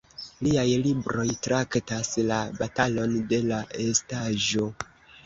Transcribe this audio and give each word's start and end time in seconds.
Liaj 0.45 0.61
libroj 0.85 1.25
traktas 1.47 2.09
la 2.29 2.39
"batalon 2.63 3.13
de 3.35 3.41
la 3.51 3.61
estaĵo". 3.85 4.65